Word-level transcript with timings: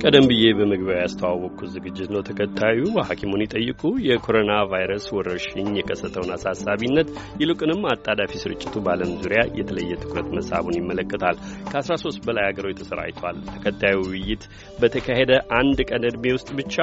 ቀደም 0.00 0.26
ብዬ 0.30 0.44
በመግቢያው 0.56 0.98
ያስተዋወቅኩት 0.98 1.70
ዝግጅት 1.74 2.08
ነው። 2.14 2.20
ተከታዩ 2.28 2.78
ሐኪሙን 3.06 3.42
ይጠይቁ 3.44 3.80
የኮሮና 4.06 4.52
ቫይረስ 4.70 5.06
ወረርሽኝ 5.16 5.68
የከሰተውን 5.78 6.30
አሳሳቢነት 6.34 7.08
ይልቁንም 7.42 7.82
አጣዳፊ 7.92 8.32
ስርጭቱ 8.42 8.74
በዓለም 8.84 9.12
ዙሪያ 9.22 9.42
የተለየ 9.58 9.98
ትኩረት 10.02 10.28
መሳቡን 10.38 10.78
ይመለከታል። 10.80 11.38
ከ13 11.70 12.20
በላይ 12.28 12.46
ሀገሮች 12.48 12.78
ተሰራጭቷል። 12.82 13.38
ተከታዩ 13.50 13.96
ውይይት 14.06 14.44
በተካሄደ 14.78 15.32
አንድ 15.58 15.80
ቀን 15.90 16.06
ዕድሜ 16.10 16.34
ውስጥ 16.36 16.50
ብቻ 16.60 16.76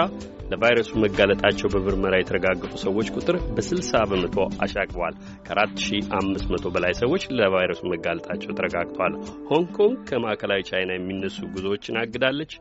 ለቫይረሱ 0.51 0.91
መጋለጣቸው 1.03 1.67
በምርመራ 1.73 2.15
የተረጋገጡ 2.17 2.73
ሰዎች 2.83 3.07
ቁጥር 3.15 3.37
በ60 3.55 4.03
በመቶ 4.11 4.35
አሻቅቧል። 4.63 5.15
ከ4500 5.47 6.73
በላይ 6.75 6.93
ሰዎች 7.01 7.23
ለቫይረሱ 7.37 7.81
መጋለጣቸው 7.93 8.51
ተረጋግጧል። 8.59 9.15
ሆንግ 9.49 9.69
ኮንግ 9.77 9.97
ከማዕከላዊ 10.09 10.61
ቻይና 10.69 10.91
የሚነሱ 10.95 11.39
ጉዞዎችን 11.55 11.99
አግዳለች። 12.03 12.53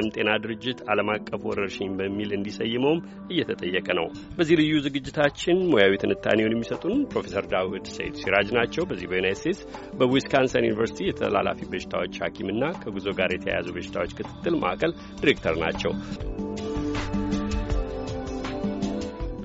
የዓለም 0.00 0.12
ጤና 0.16 0.30
ድርጅት 0.42 0.78
ዓለም 0.90 1.08
አቀፍ 1.14 1.42
ወረርሽኝ 1.48 1.90
በሚል 1.98 2.30
እንዲሰይመውም 2.36 3.00
እየተጠየቀ 3.32 3.88
ነው። 3.98 4.06
በዚህ 4.38 4.54
ልዩ 4.60 4.72
ዝግጅታችን 4.86 5.58
ሙያዊ 5.70 5.92
ትንታኔውን 6.02 6.54
የሚሰጡን 6.54 6.96
ፕሮፌሰር 7.12 7.46
ዳውድ 7.52 7.86
ሲራጅ 7.96 8.16
ሲራጅ 8.22 8.50
ናቸው። 8.58 8.86
በዚህ 8.90 9.08
በዩናይት 9.12 9.40
ስቴትስ 9.42 9.60
በዊስካንሰን 10.00 10.68
ዩኒቨርሲቲ 10.68 11.08
የተላላፊ 11.08 11.68
በሽታዎች 11.72 12.20
ሐኪምና 12.24 12.72
ከጉዞ 12.82 13.08
ጋር 13.20 13.32
የተያያዙ 13.34 13.68
በሽታዎች 13.76 14.14
ክትትል 14.20 14.56
ማዕከል 14.64 14.94
ዲሬክተር 15.20 15.56
ናቸው። 15.64 15.94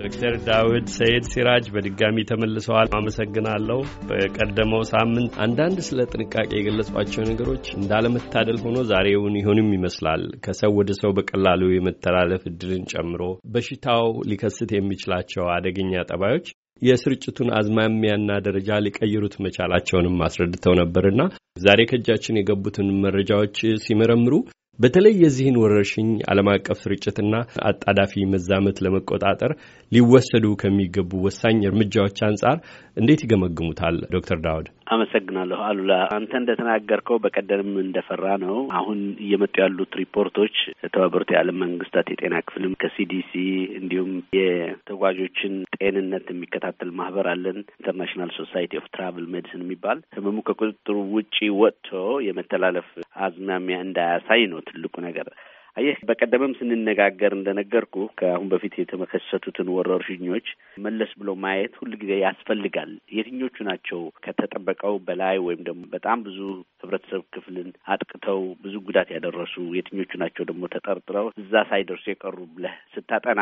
ዶክተር 0.05 0.33
ዳውድ 0.47 0.87
ሰይድ 0.95 1.23
ሲራጅ 1.29 1.65
በድጋሚ 1.73 2.17
ተመልሰዋል። 2.29 2.87
አመሰግናለሁ። 2.97 3.77
በቀደመው 4.09 4.81
ሳምንት 4.91 5.33
አንዳንድ 5.45 5.77
ስለ 5.87 5.99
ጥንቃቄ 6.11 6.49
የገለጿቸው 6.55 7.23
ነገሮች 7.29 7.65
እንዳለመታደል 7.77 8.59
ሆኖ 8.65 8.77
ዛሬውን 8.91 9.37
ይሆንም 9.39 9.69
ይመስላል 9.75 10.23
ከሰው 10.45 10.73
ወደ 10.79 10.91
ሰው 10.99 11.13
በቀላሉ 11.17 11.61
የመተላለፍ 11.71 12.43
እድልን 12.51 12.83
ጨምሮ 12.93 13.21
በሽታው 13.55 14.05
ሊከስት 14.31 14.71
የሚችላቸው 14.75 15.45
አደገኛ 15.55 16.03
ጠባዮች 16.09 16.47
የስርጭቱን 16.81 17.49
አዝማሚያና 17.57 18.31
ደረጃ 18.45 18.79
ሊቀይሩት 18.85 19.35
መቻላቸውንም 19.43 20.23
አስረድተው 20.25 20.73
ነበርና 20.81 21.21
ዛሬ 21.61 21.81
ከእጃችን 21.89 22.39
የገቡትን 22.39 22.89
መረጃዎች 23.05 23.57
ሲመረምሩ 23.85 24.33
በተለይ 24.79 25.13
የዚህን 25.19 25.57
ወረርሽኝ 25.59 26.07
ዓለም 26.31 26.47
አቀፍ 26.53 26.77
ስርጭትና 26.81 27.35
አጣዳፊ 27.69 28.23
መዛመት 28.31 28.77
ለመቆጣጠር 28.85 29.51
ሊወሰዱ 29.91 30.45
ከሚገቡ 30.61 31.11
ወሳኝ 31.25 31.59
እርምጃዎች 31.69 32.17
አንጻር 32.27 32.57
እንዴት 32.97 33.21
ይገመግሙታል 33.25 33.95
ዶክተር 34.15 34.37
ዳውድ? 34.45 34.67
አመሰግናለሁ 34.93 35.59
አሉላ። 35.67 35.93
አንተ 36.15 36.31
እንደተናገርከው 36.39 37.17
በቀደም 37.23 37.69
እንደፈራነው። 37.83 38.57
አሁን 38.79 38.99
እየመጡ 39.25 39.55
ያሉት 39.63 39.93
ሪፖርቶች 40.01 40.55
የተባበሩት 40.77 41.31
የዓለም 41.33 41.57
መንግስታት 41.65 42.09
የጤና 42.13 42.35
ክፍልም 42.47 42.75
ከ 42.83 43.02
CDC 43.02 43.31
እንዲሁም 43.79 44.11
የተጓዦችን 44.39 45.55
ጤንነት 45.79 46.27
የሚከታተል 46.33 46.91
ማህበር 46.99 47.29
አለን 47.33 47.59
International 47.75 48.31
Society 48.39 48.73
of 48.81 48.87
Travel 48.95 49.25
Medicine 49.33 49.65
የሚባል 49.65 49.99
ህመሙ 50.17 50.37
ከቁጥጥሩ 50.49 50.97
ውጪ 51.15 51.35
ወጥቶ 51.61 51.89
የመተላለፍ 52.27 52.89
አዝማሚያ 53.25 53.79
እንዳያሳይ 53.85 54.43
ነው 54.47 54.61
ትልቁ 54.67 54.95
ነገር። 55.05 55.29
አየህ 55.77 55.97
በቀደምም 56.07 56.53
ስንነጋገር 56.57 57.31
እንደነገርኩ 57.35 57.95
ከአሁን 58.19 58.47
በፊት 58.51 58.73
የተመከሰቱትን 58.77 59.71
ወረርሽኞች 59.73 60.45
መለስ 60.85 61.11
ብሎ 61.19 61.29
ማየት 61.43 61.73
ሁል 61.79 61.91
ጊዜ 62.01 62.11
ያስፈልጋል። 62.21 62.91
የትኞቹ 63.15 63.65
ናቸው 63.69 64.01
ከተጠበቀው 64.25 64.95
በላይ 65.07 65.37
ወይም 65.47 65.61
ደግሞ 65.67 65.83
በጣም 65.95 66.23
ብዙ 66.27 66.39
ህብረተሰብ 66.83 67.23
ክፍልን 67.35 67.69
አጥቅተው 67.91 68.41
ብዙ 68.63 68.75
ጉዳት 68.87 69.11
ያደረሱ፣ 69.15 69.55
የትኞቹ 69.75 70.11
ናቸው 70.23 70.45
ደግሞ 70.49 70.63
ተጠርጥረው 70.75 71.27
እዛ 71.43 71.65
ሳይደርሱ 71.71 72.05
የቀሩ 72.09 72.37
ብለህ 72.55 72.77
ስታጠና 72.95 73.41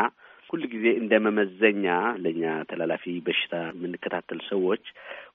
ሁል 0.50 0.62
ጊዜ 0.72 0.86
እንደ 0.98 1.14
መመዘኛ 1.24 1.86
ለእኛ 2.22 2.42
ተላላፊ 2.70 3.04
በሽታ 3.26 3.54
የምንከታተል 3.70 4.40
ሰዎች 4.50 4.84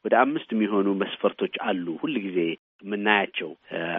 ወደ 0.06 0.14
አምስት 0.22 0.50
የሚሆኑ 0.54 0.90
መስፈርቶች 1.02 1.56
አሉ 1.66 1.86
ሁል 2.04 2.16
ጊዜ 2.26 2.40
የምናያቸው 2.82 3.50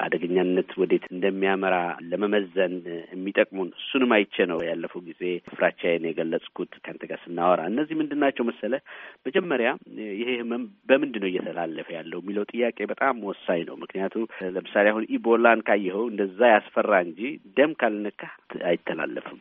አደገኛነት 0.04 0.70
ወዴት 0.80 1.04
እንደሚያመራ 1.12 1.76
ለመመዘን 2.10 2.74
የሚጠቅሙን 3.12 3.68
እሱንም 3.80 4.12
አይቼ 4.16 4.46
ነው 4.50 4.58
ያለፈው 4.68 5.02
ጊዜ 5.08 5.22
ፍራቻዬን 5.52 6.06
የገለጽኩት 6.08 6.72
ከአንተ 6.82 7.02
ጋር 7.10 7.20
ስናወራ። 7.24 7.60
እነዚህ 7.72 7.98
ምንድን 8.00 8.22
ናቸው 8.24 8.46
መሰለህ? 8.50 8.82
መጀመሪያ 9.26 9.68
ይሄ 10.14 10.28
ህመም 10.40 10.64
በምንድን 10.90 11.22
ነው 11.24 11.30
እየተላለፈ 11.32 11.88
ያለው 11.98 12.20
የሚለው 12.22 12.46
ጥያቄ 12.52 12.78
በጣም 12.92 13.22
ወሳኝ 13.30 13.62
ነው። 13.70 13.76
ምክንያቱም 13.82 14.24
ለምሳሌ 14.54 14.86
አሁን 14.92 15.08
ኢቦላን 15.16 15.64
ካየኸው 15.68 16.04
እንደዛ 16.08 16.40
ያስፈራ 16.54 16.92
እንጂ 17.06 17.20
ደም 17.56 17.72
ካልነካህ 17.80 18.34
አይተላለፍም። 18.70 19.38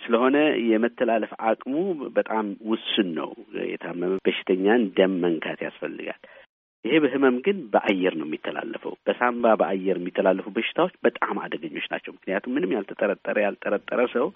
ስለሆነ 0.00 0.36
የመተላለፍ 0.68 1.32
አቅሙ 1.48 1.74
በጣም 2.16 2.46
ውስን 2.70 3.08
ነው። 3.18 3.30
የታመመ 3.72 4.12
በሽተኛን 4.26 4.82
ደም 4.96 5.12
መንካት 5.24 5.60
ያስፈልጋል። 5.66 6.20
ይሄ 6.84 6.94
ህመም 7.02 7.36
ግን 7.44 7.58
በአየር 7.72 8.14
ነው 8.18 8.26
የሚተላለፈው። 8.28 8.94
በሳምባ 9.06 9.52
በአየር 9.60 9.98
የሚተላለፉ 10.00 10.46
በሽታዎች 10.56 10.94
በጣም 11.04 11.36
አደገኞች 11.44 11.86
ናቸው። 11.92 12.12
ምክንያቱም 12.16 12.54
ምንም 12.56 12.74
ያልተጠረጠረ 12.76 13.36
ያልጠረጠረ 13.44 14.00
ሰው 14.14 14.26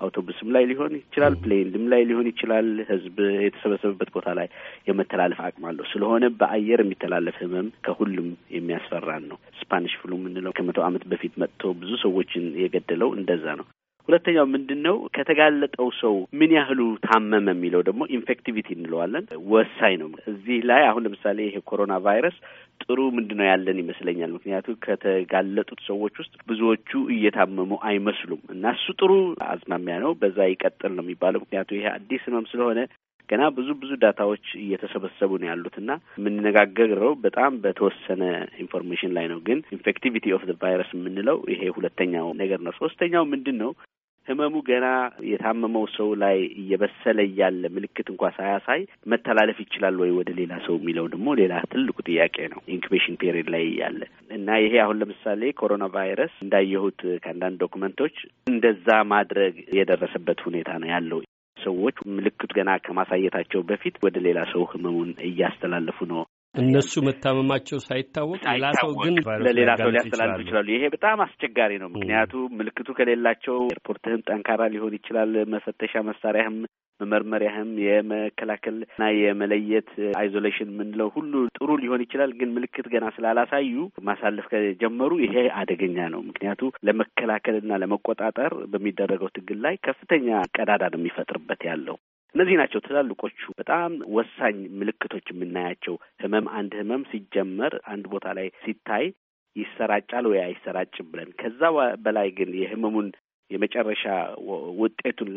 አውቶቡስም 0.00 0.48
ላይ 0.54 0.64
ሊሆን 0.70 0.92
ይችላል፣ 0.98 1.34
plane 1.42 1.72
ም 1.72 1.84
ላይ 1.92 2.02
ሊሆን 2.08 2.26
ይችላል፣ 2.30 2.66
ህዝብ 2.90 3.16
የተሰበሰበበት 3.44 4.10
ቦታ 4.16 4.28
ላይ 4.38 4.48
የመተላለፍ 4.88 5.38
አቅም 5.46 5.64
አለው። 5.70 5.86
ስለሆነ 5.92 6.24
በአየር 6.40 6.80
የሚተላለፍ 6.84 7.38
ህመም 7.42 7.68
ከሁሉም 7.86 8.28
የሚያስፈራን 8.56 9.24
ነው። 9.30 9.38
Spanish 9.60 9.94
flu 10.02 10.12
የምንለው 10.18 10.54
ከመቶ 10.58 10.80
ዓመት 10.86 11.04
በፊት 11.12 11.34
መጥቶ 11.42 11.72
ብዙ 11.80 11.92
ሰዎችን 12.04 12.46
የገደለው 12.62 13.10
እንደዛ 13.18 13.46
ነው። 13.60 13.66
ሁለተኛው 14.08 14.46
ምንድን 14.52 14.80
ነው? 14.86 14.96
ከተጋለጠው 15.16 15.88
ሰው 16.00 16.14
ምን 16.38 16.50
ያህሉ 16.56 16.80
ታመመ 17.06 17.46
የሚለው 17.54 17.80
ደግሞ 17.88 18.02
infectivity 18.16 18.68
እንለዋለን 18.76 19.24
ወሳኝ 19.52 19.94
ነው። 20.02 20.10
እዚህ 20.32 20.58
ላይ 20.70 20.82
አሁን 20.90 21.04
ለምሳሌ 21.06 21.38
ይሄ 21.46 21.62
ኮሮና 21.70 21.94
ቫይረስ 22.06 22.36
ጥሩ 22.82 22.98
ምንድን 23.16 23.38
ነው 23.40 23.46
ያለን 23.48 23.80
ይመስለኛል። 23.82 24.30
ምክንያቱ 24.36 24.76
ከተጋለጡት 24.86 25.80
ሰዎች 25.88 26.14
ውስጥ 26.22 26.34
ብዙዎቹ 26.48 26.90
እየታመሙ 27.16 27.78
አይመስሉም 27.90 28.42
እና 28.54 28.74
እሱ 28.76 28.86
ጥሩ 29.00 29.12
አዝማሚያ 29.48 29.96
ነው። 30.04 30.12
በዛ 30.22 30.38
ይቀጥል 30.50 30.94
ነው 30.96 31.04
የሚባለው። 31.06 31.42
ምክንያቱ 31.44 31.70
ይሄ 31.78 31.86
አዲስ 31.96 32.24
ህመም 32.28 32.48
ስለሆነ 32.52 32.78
ገና 33.28 33.42
ብዙ 33.56 33.68
ብዙ 33.80 33.92
data 34.02 34.24
ዎች 34.24 34.46
እየተሰበሰቡ 34.60 35.30
ነው 35.40 35.48
ያሉት 35.50 35.76
እና 35.78 35.90
የምንነጋገረው 36.20 37.12
በጣም 37.24 37.52
በተወሰነ 37.64 38.22
information 38.62 39.14
ላይ 39.16 39.26
ነው። 39.32 39.40
ግን 39.46 39.60
infectivity 39.76 40.34
of 40.36 40.44
virus 40.62 40.90
የምንለው 40.96 41.38
ይሄ 41.52 41.62
ሁለተኛው 41.76 42.28
ነገር 42.42 42.60
ነው። 42.66 42.74
ሶስተኛው 42.80 43.24
ምንድን 43.32 43.58
ነው? 43.62 43.70
ህመሙ 44.26 44.54
ገና 44.68 44.86
የታመመው 45.30 45.84
ሰው 45.96 46.08
ላይ 46.22 46.38
እየበሰለ 46.60 47.18
እያለ 47.28 47.62
ምልክት 47.74 48.08
እንኳ 48.12 48.30
ሳያሳይ 48.36 48.80
መተላለፍ 49.12 49.58
ይችላል 49.64 49.96
ወይ 50.02 50.10
ወደ 50.16 50.30
ሌላ 50.38 50.52
ሰው 50.66 50.74
የሚለው 50.78 51.06
ደግሞ 51.12 51.34
ሌላ 51.40 51.60
ትልቁ 51.72 51.96
ጥያቄ 52.08 52.36
ነው። 52.52 52.60
incubation 52.76 53.18
period 53.20 53.50
ላይ 53.54 53.64
እያለ 53.68 54.00
እና 54.36 54.58
ይሄ 54.64 54.74
አሁን 54.84 55.00
ለምሳሌ 55.02 55.52
ኮሮና 55.60 55.86
ቫይረስ 55.94 56.34
እንዳየሁት 56.44 57.00
ከአንዳንድ 57.22 57.62
document 57.64 57.99
ኦች 57.99 58.16
እንደዛ 58.46 58.88
ማድረግ 59.12 59.54
የደረሰበት 59.78 60.40
ሁኔታ 60.46 60.72
ነው 60.82 60.90
ያለው። 60.94 61.20
ሰዎች 61.66 61.96
ምልክቱ 62.16 62.50
ገና 62.58 62.70
ከማሳየታቸው 62.86 63.60
በፊት 63.68 63.96
ወደ 64.04 64.16
ሌላ 64.26 64.40
ሰው 64.52 64.64
ህመሙን 64.72 65.12
እያስተላለፉ 65.28 65.98
ነው። 66.12 66.22
እነሱ 66.56 66.92
መታመማቸው 67.06 67.78
ሳይታወቅ 67.86 68.40
ሌላ 68.50 68.66
ሰው 68.80 68.90
ግን 69.00 69.14
ለሌላ 69.46 69.70
ሰው 69.80 69.90
ሊያስተላልፉ 69.94 70.38
ይችላሉ። 70.44 70.68
ይሄ 70.74 70.84
በጣም 70.94 71.18
አስቸጋሪ 71.24 71.72
ነው። 71.82 71.88
ምክንያቱ 71.94 72.32
ምልክቱ 72.58 72.88
ከሌላቸው 72.98 73.58
ኤርፖርትህም 73.74 74.24
ጠንካራ 74.28 74.62
ሊሆን 74.74 74.96
ይችላል። 74.98 75.32
መፈተሻ 75.54 76.02
መሳሪያህም 76.08 76.58
መመርመሪያህም 77.00 77.70
የመከላከልና 77.84 78.84
የመለየት 79.18 79.90
አይዞሌሽን 80.20 80.70
የምንለው 80.72 81.08
ሁሉ 81.16 81.32
ጥሩ 81.56 81.68
ሊሆን 81.82 82.04
ይችላል። 82.04 82.30
ግን 82.38 82.54
ምልክት 82.56 82.86
ገና 82.94 83.06
ስላላሳዩ 83.16 83.74
ማሳለፍ 84.06 84.46
ከጀመሩ 84.52 85.12
ይሄ 85.24 85.36
አደገኛ 85.60 86.08
ነው። 86.14 86.22
ምክንያቱ 86.30 86.62
ለመከላከልና 86.88 87.80
ለመቆጣጠር 87.82 88.54
በሚደረገው 88.72 89.30
ትግል 89.36 89.60
ላይ 89.66 89.76
ከፍተኛ 89.86 90.28
ቀዳዳ 90.56 90.82
ነው 90.92 91.00
የሚፈጥርበት 91.00 91.62
ያለው 91.70 91.98
እነዚህ 92.34 92.56
ናቸው 92.60 92.80
ትላልቆቹ 92.80 93.38
በጣም 93.58 93.92
ወሳኝ 94.16 94.56
ምልክቶች 94.78 95.26
የምናያቸው። 95.32 95.94
ህመም 96.22 96.46
አንድ 96.58 96.72
ህመም 96.80 97.02
ሲጀመር 97.10 97.74
አንድ 97.92 98.04
ቦታ 98.12 98.26
ላይ 98.38 98.48
ሲታይ 98.62 99.06
ይሰራጫል 99.56 100.24
ወይ 100.30 100.40
አይሰራጭም 100.42 101.06
ብለን 101.12 101.30
ከዛ 101.40 101.60
በላይ 102.04 102.28
ግን 102.38 102.50
የህመሙን 102.60 103.08
የመጨረሻ 103.50 104.04
ውጤቱን 104.80 105.30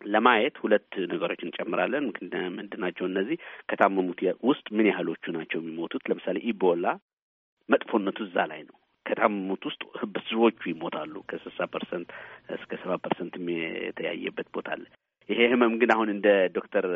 ለማየት 0.00 0.54
ሁለት 0.62 0.92
ነገሮች 1.12 1.40
እንጨምራለን። 1.46 2.04
ምንድን 2.56 2.80
ናቸው 2.84 3.04
እነዚህ? 3.08 3.36
ከታመሙት 3.70 4.20
ውስጥ 4.50 4.66
ምን 4.76 4.88
ያህሎቹ 4.90 5.24
ናቸው 5.36 5.58
የሚሞቱት? 5.60 6.04
ለምሳሌ 6.10 6.36
ኢቦላ 6.50 6.86
መጥፎነቱ 7.68 8.18
እዛ 8.26 8.46
ላይ 8.52 8.62
ነው። 8.68 8.76
ከታመሙት 9.06 9.62
ውስጥ 9.68 9.82
ብዙዎቹ 10.14 10.60
ይሞታሉ። 10.70 11.14
ከስልሳ 11.30 11.60
percent 11.74 12.08
እስከ 12.56 12.72
ሰባ 12.82 12.92
percent 13.04 13.34
የታየበት 13.84 14.48
ቦታ 14.56 14.68
አለ። 14.76 14.84
ይሄ 15.30 15.40
ህመም 15.52 15.74
ግን 15.80 15.90
አሁን 15.94 16.08
እንደ 16.14 16.28
ዶክተር 16.56 16.86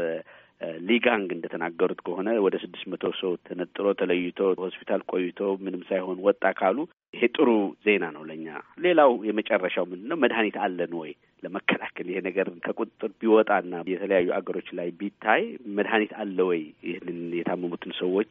ሊጋንግ 0.86 1.28
እንደተናገሩት 1.34 2.00
ከሆነ 2.06 2.28
ወደ 2.44 2.56
ስድስት 2.62 2.84
መቶ 2.92 3.04
ሰው 3.18 3.32
ተነጥሎ 3.46 3.86
ተለይቶ 4.00 4.38
ሆስፒታል 4.62 5.00
ቆይቶ 5.10 5.40
ምንም 5.64 5.82
ሳይሆን 5.88 6.18
ወጣ 6.26 6.52
ካሉ 6.58 6.76
ይሄ 7.14 7.24
ጥሩ 7.36 7.48
ዜና 7.86 8.04
ነው 8.14 8.22
ለእኛ። 8.28 8.46
ሌላው 8.84 9.12
የመጨረሻው 9.28 9.86
ምንድን 9.90 10.08
ነው? 10.12 10.18
መድኃኒት 10.22 10.56
አለን 10.64 10.94
ወይ 11.00 11.12
ለመከላከል 11.42 12.06
ይሄ 12.10 12.18
ነገር 12.26 12.46
ከቁጥጥር 12.64 13.10
ቢወጣና 13.20 13.82
የተለያዩ 13.86 14.28
አገሮች 14.36 14.68
ላይ 14.78 14.88
ቢታይ 15.00 15.42
መድኃኒት 15.76 16.12
አለ 16.22 16.38
ወይ 16.50 16.60
ይህንን 16.88 17.20
የታመሙትን 17.38 17.94
ሰዎች 18.00 18.30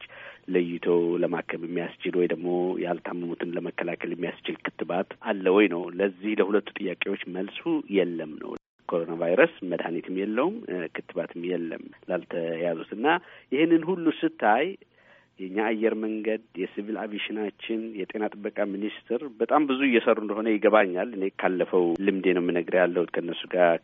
ለይቶ 0.54 0.86
ለማከም 1.22 1.64
የሚያስችል 1.66 2.16
ወይ 2.20 2.28
ደግሞ 2.32 2.48
ያልታመሙትን 2.84 3.54
ለመከላከል 3.58 4.12
የሚያስችል 4.14 4.58
ክትባት 4.64 5.10
አለ 5.28 5.46
ወይ 5.56 5.68
ነው። 5.74 5.84
ለዚህ 6.00 6.34
ለሁለቱ 6.40 6.68
ጥያቄዎች 6.80 7.24
መልሱ 7.36 7.62
የለም 7.94 8.34
ነው። 8.42 8.52
ኮሮና 8.94 9.14
ቫይረስ 9.20 9.54
መድኃኒትም 9.70 10.16
የለውም 10.20 10.56
ክትባትም 10.96 11.44
የለም 11.50 11.84
ላልተያዙት 12.10 12.90
እና 12.96 13.06
ይህንን 13.52 13.84
ሁሉ 13.88 14.06
ስታይ 14.18 14.66
የእኛ 15.38 15.58
አየር 15.68 15.94
መንገድ 16.02 16.42
የሲቪል 16.60 16.96
አቪሽናችን 17.02 17.80
የጤና 18.00 18.24
ጥበቃ 18.34 18.66
ሚኒስቴር 18.72 19.22
በጣም 19.40 19.62
ብዙ 19.70 19.80
እየሰሩ 19.88 20.16
እንደሆነ 20.24 20.48
ይገባኛል። 20.52 21.08
እኔ 21.16 21.30
ካለፈው 21.40 21.84
ልምዴ 22.06 22.34
ነው 22.36 22.42
የምነግርህ 22.44 22.80
ያለሁት 22.82 23.10
ከእነሱ 23.16 23.42
ጋር 23.54 23.80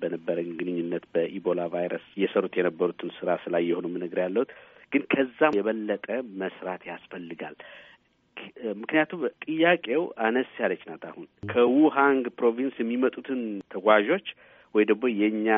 በነበረኝ 0.00 0.48
ግንኙነት 0.60 1.06
በኢቦላ 1.14 1.68
ቫይረስ 1.74 2.06
እየሰሩት 2.16 2.56
የነበሩትን 2.60 3.12
ስራ 3.18 3.38
ስላየሁ 3.44 3.78
ነው 3.84 3.90
የምነግርህ 3.92 4.26
ያለሁት። 4.26 4.52
ግን 4.92 5.04
ከዛም 5.12 5.56
የበለጠ 5.58 6.06
መስራት 6.40 6.82
ያስፈልጋል። 6.90 7.54
ምክንያቱም 8.80 9.20
ጥያቄው 9.44 10.02
አነስ 10.26 10.50
ያለች 10.62 10.82
ናት። 10.88 11.04
አሁን 11.10 11.26
ከውሃንግ 11.52 12.24
province 12.38 12.76
የሚመጡትን 12.80 13.40
ተጓዦች 13.74 14.26
ወይ 14.74 14.84
ደግሞ 14.90 15.04
የእኛ 15.14 15.48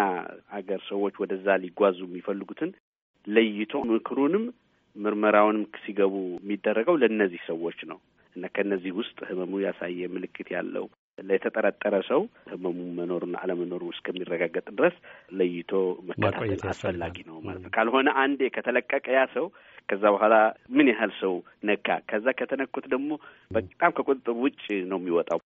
አገር 0.58 0.80
ሰዎች 0.88 1.14
ወደዛ 1.22 1.56
ሊጓዙ 1.64 1.98
የሚፈልጉትን 2.06 2.70
ለይቶ 3.26 3.72
ምክሩንም 3.90 4.44
ምርመራውንም 4.96 5.64
ሲገቡ 5.84 6.14
የሚደረገው 6.36 6.96
ለእነዚህ 7.02 7.40
ሰዎች 7.48 7.78
ነው 7.90 7.98
እና 8.36 8.46
ከእነዚህ 8.54 8.92
ውስጥ 8.98 9.18
ህመሙ 9.28 9.60
ያሳየ 9.64 10.08
ምልክት 10.14 10.48
ያለው 10.54 10.86
ለተጠረጠረ 11.18 11.94
ሰው 12.08 12.20
ህመሙ 12.52 12.78
መኖሩና 12.96 13.34
አለመኖሩ 13.42 13.82
እስከሚረጋገጥ 13.92 14.66
ድረስ 14.78 14.96
ለይቶ 15.38 15.72
መከታተል 16.08 16.62
አስፈላጊ 16.72 17.16
ነው 17.28 17.36
ማለት 17.46 17.62
ነው። 17.64 17.72
ካልሆነ 17.76 18.08
አንዴ 18.22 18.50
ከተለቀቀ 18.56 19.06
ያ 19.16 19.24
ሰው 19.36 19.46
ከዛ 19.88 20.02
በኋላ 20.14 20.34
ምን 20.76 20.88
ያህል 20.92 21.12
ሰው 21.20 21.34
ነካ፣ 21.68 21.88
ከዛ 22.10 22.26
ከተነኩት 22.38 22.86
ደግሞ 22.94 23.10
በጣም 23.50 23.92
ከቁጥጥር 23.96 24.36
ውጭ 24.44 24.62
ነው 24.92 25.00
የሚወጣው። 25.00 25.40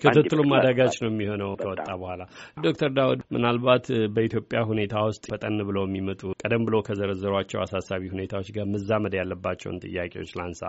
ክትትሉም 0.00 0.52
አዳጋች 0.56 0.94
ነው 1.02 1.08
የሚሆነው 1.10 1.50
ከወጣ 1.60 1.88
በኋላ። 2.00 2.22
ዶክተር 2.64 2.90
ዳውድ 2.96 3.20
ምናልባት 3.34 3.84
በኢትዮጵያ 4.14 4.60
ሁኔታ 4.70 4.94
ውስጥ 5.08 5.24
ፈጠን 5.32 5.58
ብለው 5.68 5.84
የሚመጡ 5.86 6.22
ቀደም 6.42 6.64
ብሎ 6.68 6.76
ከዘረዘሯቸው 6.86 7.60
አሳሳቢ 7.64 8.08
ሁኔታዎች 8.14 8.48
ጋር 8.56 8.66
መዛመድ 8.72 9.14
ያለባቸውን 9.20 9.82
ጥያቄዎች 9.84 10.32
ላንሳ። 10.40 10.62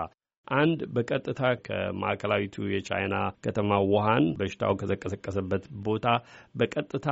አንድ 0.48 0.80
በቀጥታ 0.95 1.42
ከማዕከላዊቱ 1.66 2.66
የቻይና 2.72 3.16
ከተማ 3.45 3.80
ውሃን 3.92 4.25
በሽታው 4.40 4.74
ከተቀሰቀሰበት 4.81 5.66
ቦታ 5.86 6.07
በቀጥታ 6.56 7.07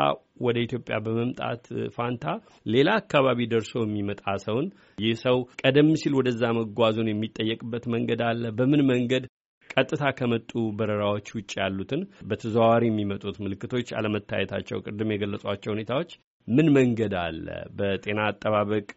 ወደ 0.46 0.58
ኢትዮጵያ 0.66 0.96
በመምጣት 1.06 1.64
ፋንታ 1.96 2.26
ሌላ 2.74 2.90
አካባቢ 3.02 3.48
ደርሶ 3.52 3.74
የሚመጣ 3.86 4.24
ሰውን 4.46 4.68
ይህ 5.00 5.16
ሰው 5.24 5.38
ቀደም 5.62 5.92
ሲል 6.02 6.16
ወደዛ 6.20 6.44
መጓዙን 6.60 7.12
የሚጠየቅበት 7.12 7.86
መንገድ 7.96 8.24
አለ። 8.30 8.44
በምን 8.60 8.84
መንገድ 8.92 9.26
ቀጥታ 9.74 10.04
ከመጡ 10.18 10.50
በረራዎች 10.78 11.28
ውጭ 11.36 11.52
ያሉትን 11.62 12.02
በተዘዋዋሪ 12.30 12.84
የሚመጡት 12.90 13.38
ምልክቶች 13.44 13.90
አለመታየታቸው 13.98 14.82
ቅድም 14.86 15.14
የገለጿቸው 15.14 15.74
ሁኔታዎች 15.76 16.12
ምን 16.48 16.68
መንገድ 16.76 17.14
አለ? 17.22 17.46
በጤና 17.78 18.20
አጠባበቅ 18.30 18.88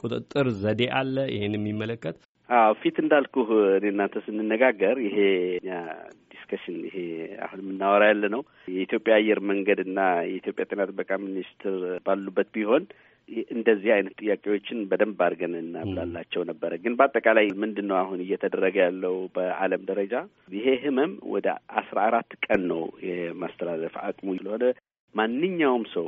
ቁጥጥር 0.00 0.46
ዘዴ 0.60 0.82
አለ 0.98 1.16
ይሄን 1.32 1.54
የሚመለከት 1.58 2.16
አዎ 2.50 2.70
ፊት 2.80 2.96
እንዳልኩህ 3.02 3.48
እኔ 3.76 3.84
እናንተ 3.90 4.20
ስንነጋገር 4.24 4.96
ይሄ 5.04 5.16
discussion 6.32 6.78
ይሄ 6.86 6.96
አሁን 7.44 7.60
የምናወራ 7.62 8.02
ያለ 8.10 8.24
ነው 8.34 8.42
የኢትዮጵያ 8.72 9.14
አየር 9.18 9.40
መንገድ 9.50 9.80
እና 9.84 9.98
የኢትዮጵያ 10.26 10.64
ጤና 10.70 10.86
ጥበቃ 10.90 11.10
ሚኒስትር 11.26 11.76
ባሉበት 12.06 12.48
ቢሆን 12.56 12.84
እንደዚህ 13.54 13.90
አይነት 13.96 14.14
ጥያቄዎችን 14.20 14.78
በደንብ 14.90 15.20
አድርገን 15.24 15.52
እናብላላቸው 15.60 16.42
ነበረ። 16.48 16.72
ግን 16.84 16.96
በአጠቃላይ 16.98 17.46
ምንድን 17.62 17.86
ነው 17.90 17.96
አሁን 18.00 18.22
እየተደረገ 18.24 18.76
ያለው 18.84 19.16
በዓለም 19.36 19.82
ደረጃ 19.90 20.14
ይሄ 20.56 20.66
ህመም 20.84 21.12
ወደ 21.34 21.48
አስራ 21.80 21.98
አራት 22.08 22.32
ቀን 22.46 22.62
ነው 22.72 22.82
የማስተላለፍ 23.08 23.96
አቅሙ 24.06 24.34
ስለሆነ 24.40 24.64
ማንኛውም 25.14 25.84
ሰው 25.94 26.04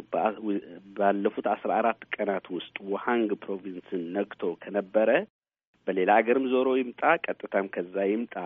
ባለፉት 0.98 1.46
አስራ 1.54 1.70
አራት 1.80 2.02
ቀናት 2.16 2.48
ውስጥ 2.56 2.76
ውሃንግ 2.90 3.30
ፕሮቪንስን 3.44 4.02
ነክቶ 4.16 4.42
ከነበረ 4.64 5.08
በሌላ 5.86 6.10
ሀገርም 6.18 6.46
ዞሮ 6.52 6.68
ይምጣ 6.78 7.02
ቀጥታም 7.24 7.66
ከዛ 7.74 7.94
ይምጣ 8.10 8.36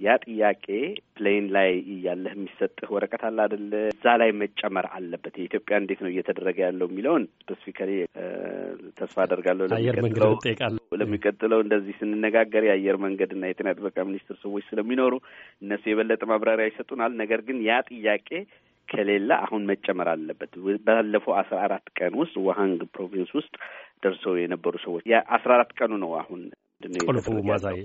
ያ 0.00 0.14
ጥያቄ 0.24 0.64
plane 1.16 1.44
ላይ 1.54 1.70
እያለህ 1.92 2.32
የሚሰጥህ 2.34 2.88
ወረቀት 2.94 3.22
አለ 3.28 3.38
አደለ? 3.44 3.70
እዛ 3.92 4.04
ላይ 4.20 4.30
መጨመር 4.40 4.86
አለበት። 4.96 5.34
የኢትዮጵያ 5.38 5.76
እንዴት 5.80 6.00
ነው 6.04 6.10
እየተደረገ 6.12 6.58
ያለው 6.66 6.88
የሚለውን 6.90 7.24
specifically 7.42 7.90
ተስፋ 8.98 9.16
አደርጋለሁ 9.24 9.66
ለሚቀጥለው 11.00 11.60
እንደዚህ 11.64 11.96
ስንነጋገር 12.00 12.64
የአየር 12.66 12.98
መንገድና 13.06 13.42
የጤና 13.48 13.74
ጥበቃ 13.78 13.98
ሚኒስትር 14.10 14.38
ሰዎች 14.44 14.66
ስለሚኖሩ 14.70 15.14
እነሱ 15.62 15.84
የበለጠ 15.90 16.22
ማብራሪያ 16.32 16.68
ይሰጡናል። 16.70 17.14
ነገር 17.22 17.42
ግን 17.48 17.58
ያ 17.66 17.80
ጥያቄ 17.90 18.28
ከሌለ 18.88 19.30
አሁን 19.44 19.62
መጨመር 19.70 20.08
አለበት። 20.12 20.52
ባለፈው 20.86 21.32
አስራ 21.40 21.56
አራት 21.66 21.86
ቀን 21.98 22.12
ውስጥ 22.20 22.36
ውሃንግ 22.44 22.82
province 22.94 23.30
ውስጥ 23.38 23.54
ደርሰው 24.04 24.34
የነበሩ 24.40 24.74
ሰዎች 24.84 25.02
የአስራ 25.12 25.50
አራት 25.56 25.70
ቀኑ 25.78 25.92
ነው 26.04 26.12
አሁን 26.20 26.42
ቁልፉ 27.06 27.26
ማሳይ 27.48 27.78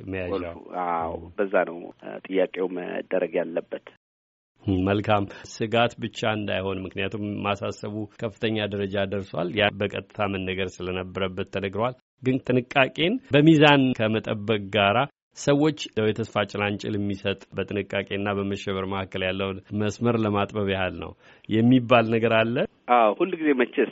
አዎ 0.86 1.14
በዛ 1.38 1.54
ነው 1.70 1.80
ጥያቄው 2.26 2.68
መደረግ 2.78 3.34
ያለበት። 3.40 3.86
መልካም 4.84 5.24
ስጋት 5.52 5.94
ብቻ 6.02 6.20
እንዳይሆን፣ 6.38 6.82
ምክንያቱም 6.84 7.24
ማሳሰቡ 7.46 7.94
ከፍተኛ 8.20 8.68
ደረጃ 8.74 9.06
ደርሷል። 9.12 9.50
ያ 9.60 9.70
በቀጥታ 9.80 10.28
መነገር 10.34 10.68
ስለነበረበት 10.76 11.50
ተነግሯል። 11.56 11.96
ግን 12.24 12.38
ጥንቃቄን 12.48 13.14
በሚዛን 13.34 13.84
ከመጠበቅ 14.00 14.62
ጋራ 14.76 14.98
ሰዎች 15.38 15.80
የተስፋ 16.02 16.36
ጭላንጭል 16.52 16.96
የሚሰጥ 16.98 17.42
በጥንቃቄና 17.58 18.30
በመሸበር 18.38 18.86
መካከል 18.94 19.22
ያለውን 19.28 19.62
መስመር 19.82 20.16
ለማጥበብ 20.24 20.70
ያህል 20.74 20.96
ነው 21.04 21.12
የሚባል 21.50 22.06
ነገር 22.16 22.34
አለ። 22.40 22.56
አዎ 22.92 23.10
ሁል 23.18 23.32
ጊዜ 23.40 23.50
መቼስ 23.60 23.92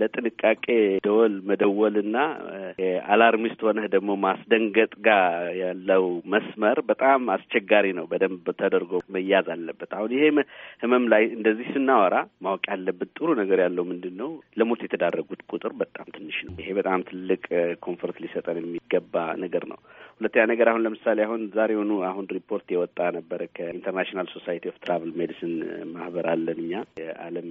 ለጥንቃቄ 0.00 0.64
ደወል 1.04 1.34
መደወልና 1.48 2.16
alarmist 3.12 3.60
ሆነህ 3.66 3.86
ደግሞ 3.94 4.10
ማስደንገጥ 4.24 4.90
ጋር 5.06 5.22
ያለው 5.60 6.04
መስመር 6.32 6.78
በጣም 6.90 7.30
አስቸጋሪ 7.34 7.86
ነው። 7.98 8.06
በደንብ 8.10 8.48
ተደርጎ 8.60 9.00
መያዝ 9.16 9.48
አለበት። 9.54 9.90
አሁን 9.98 10.12
ይሄ 10.16 10.24
ህመም 10.82 11.06
ላይ 11.12 11.24
እንደዚህ 11.36 11.68
ስናወራ 11.74 12.16
ማወቅ 12.46 12.64
ያለበት 12.72 13.10
ጥሩ 13.18 13.28
ነገር 13.40 13.60
ያለው 13.64 13.86
ምንድን 13.90 14.16
ነው፣ 14.22 14.30
ለሞት 14.60 14.82
የተዳረጉት 14.86 15.42
ቁጥር 15.52 15.74
በጣም 15.82 16.08
ትንሽ 16.16 16.38
ነው። 16.46 16.54
ይሄ 16.60 16.70
በጣም 16.80 17.06
ትልቅ 17.10 17.42
comfort 17.86 18.18
ሊሰጠን 18.24 18.60
የሚገባ 18.62 19.16
ነገር 19.44 19.66
ነው። 19.72 19.80
ሁለተኛ 20.16 20.42
ነገር 20.50 20.66
አሁን 20.70 20.84
ለምሳሌ 20.84 21.18
አሁን 21.24 21.40
ዛሬውኑ 21.54 21.92
አሁን 22.08 22.26
ሪፖርት 22.34 22.66
የወጣ 22.72 22.98
ነበረ 23.16 23.42
ከ 23.56 23.66
International 23.66 24.28
Society 24.34 24.64
of 24.70 24.76
Travel 24.82 25.10
Medicine 25.20 25.54
ማህበር 25.94 26.26
አለን 26.32 26.58
እኛ 26.64 26.72
የዓለም 27.00 27.48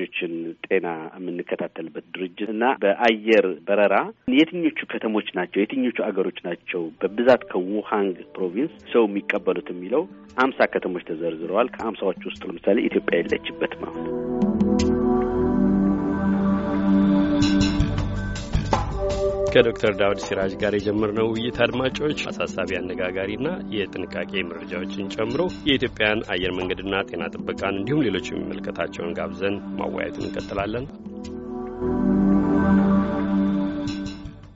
ተጓዦችን 0.00 0.32
ጤና 0.64 0.88
የምንከታተልበት 1.16 2.04
ድርጅት 2.14 2.50
እና 2.52 2.64
በአየር 2.82 3.46
በረራ 3.68 3.96
የትኞቹ 4.34 4.78
ከተሞች 4.92 5.28
ናቸው 5.38 5.58
የትኞቹ 5.60 5.98
አገሮች 6.08 6.38
ናቸው 6.46 6.82
በብዛት 7.00 7.44
ከውሃንግ 7.50 8.16
province 8.36 8.74
ሰው 8.92 9.04
የሚቀበሉት 9.06 9.70
የሚለው 9.74 10.04
አምሳ 10.36 10.68
ከተሞች 10.74 11.06
ተዘርዝረዋል። 11.10 11.70
ከአምሳዎቹ 11.76 12.22
ውስጥ 12.30 12.42
ለምሳሌ 12.48 12.86
ኢትዮጵያ 12.88 13.20
የለችበትም 13.20 13.84
አሁን 13.88 14.06
ከዶክተር 19.52 19.92
ዳውድ 19.98 20.18
ሲራጅ 20.24 20.52
ጋር 20.60 20.72
የጀመርነው 20.76 21.26
ውይይት 21.30 21.58
አድማጮች 21.64 22.18
አሳሳቢ 22.30 22.70
አነጋጋሪና 22.78 23.46
የጥንቃቄ 23.74 24.32
መረጃዎችን 24.48 25.10
ጨምሮ 25.14 25.40
የኢትዮጵያን 25.68 26.24
አየር 26.34 26.52
መንገድና 26.58 27.02
ጤና 27.08 27.30
ጥበቃን 27.34 27.78
እንዲሁም 27.78 28.04
ሌሎች 28.06 28.26
የሚመለከታቸውን 28.30 29.14
ጋብዘን 29.18 29.56
ማወያየቱን 29.78 30.26
እንቀጥላለን። 30.28 30.86